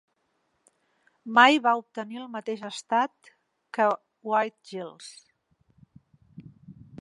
Mai 1.37 1.59
va 1.65 1.73
obtenir 1.81 2.19
el 2.21 2.25
mateix 2.37 2.63
estat 2.69 3.31
que 3.79 3.87
Wade-Giles. 4.33 5.13